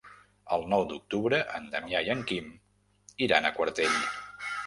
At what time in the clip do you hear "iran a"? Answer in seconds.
3.27-3.55